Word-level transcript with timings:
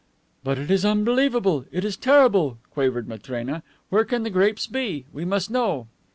"But 0.43 0.57
it 0.57 0.71
is 0.71 0.83
unbelievable! 0.83 1.65
It 1.71 1.85
is 1.85 1.95
terrible!" 1.95 2.57
quavered 2.71 3.07
Matrena. 3.07 3.61
"Where 3.89 4.03
can 4.03 4.23
the 4.23 4.31
grapes 4.31 4.65
be? 4.65 5.05
We 5.13 5.25
must 5.25 5.51
know." 5.51 5.89